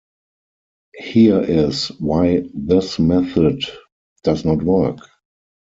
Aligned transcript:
Here 0.97 1.39
is 1.43 1.89
why 1.99 2.49
this 2.55 2.97
method 2.97 3.61
does 4.23 4.43
not 4.45 4.63
work. 4.63 4.97